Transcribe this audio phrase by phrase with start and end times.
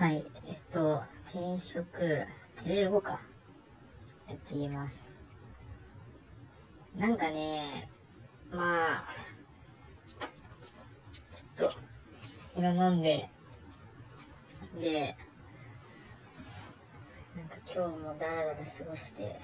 [0.00, 1.92] はい、えっと、転職
[2.56, 3.20] 15か。
[4.30, 5.22] やっています。
[6.96, 7.90] なんかね、
[8.50, 9.04] まあ、
[11.30, 11.76] ちょっと、
[12.48, 13.28] 昨日飲んで、
[14.80, 15.16] で、
[17.36, 19.38] なんか今日もダラダラ過ごして、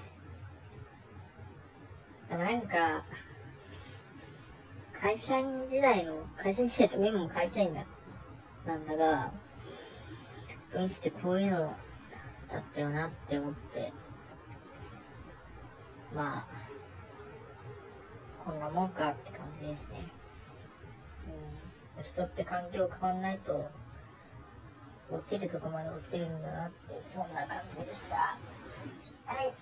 [2.31, 3.05] なんか、
[4.91, 7.85] 会社員時代の、会社員時代と今も会社員だ、
[8.65, 9.31] なんだが、
[10.73, 11.59] どうしてこういうの
[12.49, 13.93] だったよなって思って、
[16.13, 16.47] まあ、
[18.43, 20.07] こんなもんかって感じですね。
[21.97, 23.69] うん、人って環境変わんないと、
[25.09, 28.15] 落ちるとこまで落ちるんだなって、そんな感じでした。
[28.15, 28.37] は
[29.43, 29.53] い。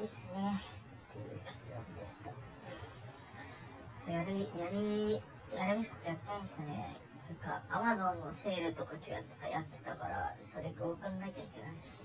[0.00, 0.62] ですね。
[1.10, 2.30] っていう結論でした。
[3.92, 5.22] そうやり、やり、
[5.56, 7.05] やるべきことやったんですね。
[7.28, 12.00] なんか、アマゾンのセールとか今日やってた、やってたから、それ送んなきゃいけないし、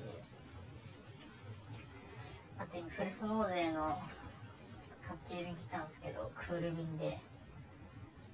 [2.57, 3.97] あと今、フルス納税の
[5.01, 7.19] 宅急便来たんですけど、クール便で。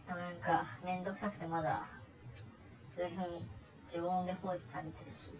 [0.08, 1.88] でもなんか、めんどくさくてまだ、
[2.88, 3.48] 普通に
[3.90, 5.32] 常温で放置されてるし。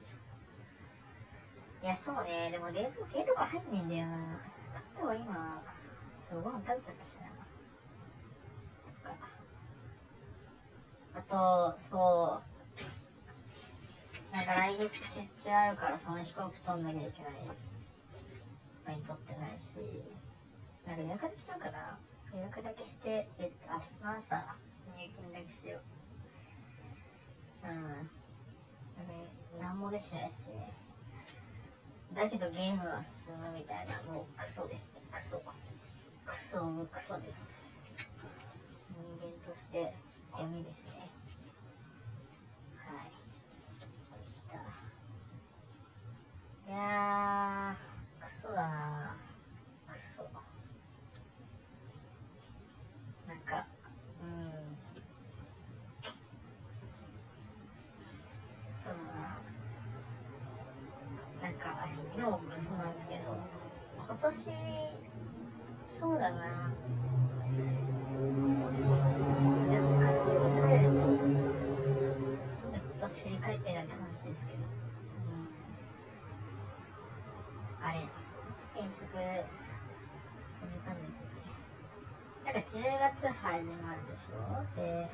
[1.84, 2.50] いや、そうね。
[2.52, 4.18] でも冷蔵系とか入んねえんだよな。
[4.74, 5.64] 食った方が今、
[6.34, 7.28] ご飯食べちゃったしな。
[9.02, 9.16] とか。
[11.18, 12.42] あと、そ
[14.32, 14.36] う。
[14.36, 17.32] なんか来月出張あるからその飛行機取んなきゃいけない。
[18.86, 20.04] まに取ってないし。
[20.86, 21.98] なんか予約だけしようかな。
[22.36, 24.56] 予約だけして、えっと、明日の朝、
[24.96, 25.80] 入金だけしよ
[27.64, 27.68] う。
[27.68, 28.10] うん。
[29.60, 30.72] なんもできないっすね。
[32.14, 35.02] だけどゲームは進むみたいな、もうクソですね。
[35.12, 35.42] クソ。
[36.28, 37.68] クソもクソです。
[39.20, 39.96] 人間として
[40.38, 40.92] ゴミですね。
[42.76, 43.10] はい。
[44.20, 44.58] でした。
[46.72, 49.16] いやー、クソだな
[49.88, 50.22] クソ。
[53.28, 53.66] なんか、
[54.22, 54.52] うん。
[58.76, 58.94] そう
[61.42, 63.22] ななんか、今もクソなんですけど、
[64.06, 64.52] 今年、
[65.82, 66.72] そうだな
[68.20, 69.37] 今年、
[78.66, 79.22] 転職、決
[80.66, 81.10] めたんだっ
[82.44, 82.52] け？
[82.52, 84.36] なんか10月始まるでしょ？
[84.76, 85.10] で、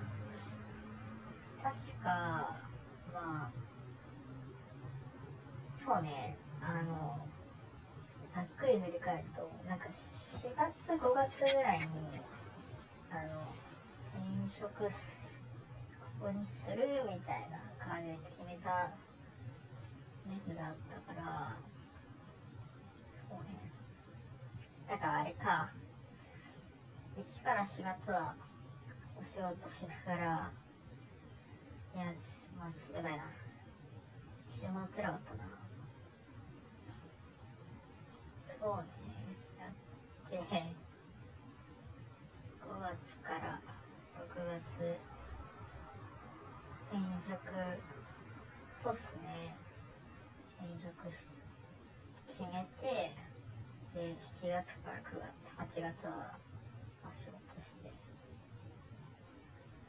[1.61, 2.07] 確か、
[3.13, 3.51] まあ、
[5.71, 7.27] そうね、あの、
[8.27, 11.85] ざっくり振り返ると、なんか4月、5月ぐらいに、
[13.09, 13.53] あの、
[14.05, 15.43] 転職す、
[16.19, 18.91] ここにするみたいな感じで決めた
[20.25, 21.57] 時期があったから、
[23.13, 23.71] そうね。
[24.93, 25.71] だからあれか、
[27.17, 28.35] 1から4月は
[29.19, 30.51] お仕事しながら、
[31.95, 32.05] いや、
[32.55, 33.23] まあ、やばいな。
[34.39, 35.43] 週末らかったな。
[38.37, 38.83] そうね、
[39.59, 39.69] やっ
[40.29, 40.43] て、5
[42.79, 43.59] 月から
[44.29, 44.99] 6月、
[46.91, 47.41] 転職、
[48.83, 49.55] そうっすね。
[50.61, 51.29] 転職し、
[52.27, 52.49] 決め
[52.79, 53.32] て、
[53.93, 56.35] で、7月から9月、8月は
[57.07, 57.91] お仕事して。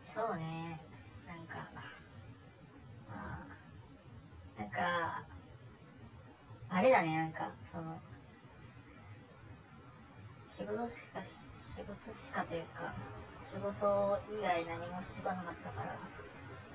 [0.03, 0.79] そうね、
[1.27, 1.83] なんか、ま
[3.11, 5.25] あ、なんか、
[6.69, 7.99] あれだね、なんか、その、
[10.47, 12.95] 仕事しか、仕事しかというか、
[13.37, 15.99] 仕事以外何もしてこなかったから、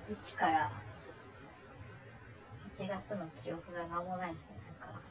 [0.10, 0.72] 1から
[2.74, 5.02] 8月の記憶が何もないですね、なんか。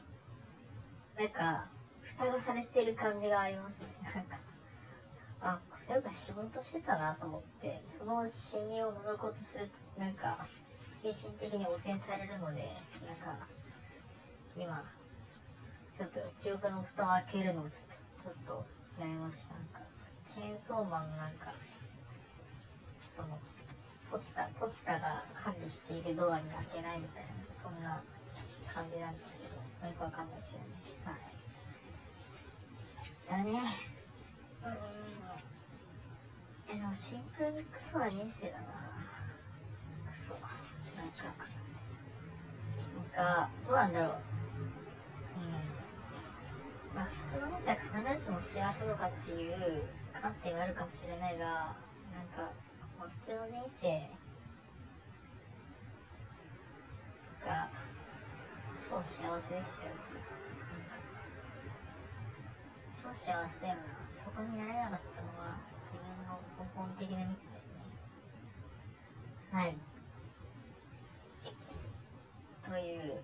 [1.17, 1.78] なんか、
[2.17, 4.39] 蓋がされてる感じがありますね、なんか。
[5.41, 10.47] あ、そういえば仕事してたなと思って、その親友を覗こうとすると、なんか、
[11.01, 12.67] 精神的に汚染されるので、
[13.05, 13.47] なんか、
[14.57, 14.83] 今、
[15.95, 17.81] ちょっと記憶の蓋を開けるのをちょっ
[18.17, 18.65] と、ちょっと
[18.99, 19.53] やりました。
[19.53, 19.79] なんか、
[20.25, 21.53] チェーンソーマンのなんか、
[23.07, 23.39] その、
[24.11, 28.01] ポチタ、ポチタが管理しているドアに開けないみたいな、そんな
[28.73, 30.65] 感じなんですけど、よくわかんないですよね。
[31.05, 31.28] はい。
[33.29, 33.51] だね。
[34.63, 34.99] うん
[36.71, 38.65] え、でもシンプルにクソな人生だな。
[40.07, 40.33] クソ。
[40.33, 41.23] なんか、
[43.15, 44.11] なんか、どうなんだろう。
[45.37, 46.95] うん。
[46.95, 47.75] まあ、普通の人生は
[48.13, 49.83] 必ずしも幸せとかっていう
[50.13, 52.51] 観点があるかもしれないが、なんか、
[52.99, 54.09] まあ、普通の人生
[57.45, 57.69] が
[58.75, 59.89] 超幸せですよ。
[63.01, 63.81] 超幸せだよな。
[64.09, 65.55] そこになれなかったのは
[65.85, 67.75] 自分の根本的なミスですね。
[69.53, 69.77] はい。
[72.61, 73.23] という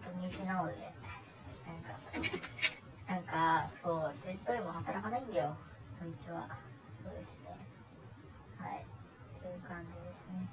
[0.00, 0.94] 土日なので、
[1.66, 2.24] なんか、そう、
[3.06, 5.54] なんか、そう、絶対も働かないんだよ、
[6.00, 6.48] 土日は。
[6.90, 7.54] そうですね。
[8.56, 8.86] はい。
[9.40, 10.48] という感じですね。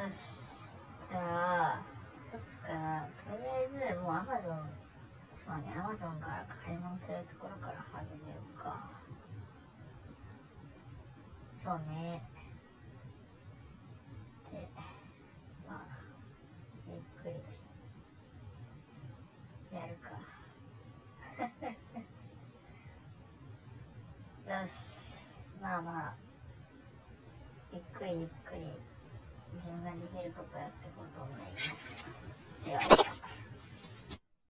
[0.00, 0.70] よし。
[1.10, 1.82] じゃあ、
[2.30, 2.68] どうすか。
[2.68, 2.72] と
[3.36, 4.81] りあえず、もう Amazon、
[5.44, 8.88] そうね、Amazon から買い物するところから始めようか。
[11.60, 12.22] そうね。
[14.52, 14.68] で、
[15.68, 15.82] まあ、
[16.86, 17.30] ゆっくり
[19.76, 20.10] やるか。
[24.60, 25.18] よし。
[25.60, 26.14] まあまあ、
[27.72, 28.80] ゆっくりゆっくり
[29.54, 32.24] 自分ができることをやっていこうと思います。
[32.64, 32.80] では。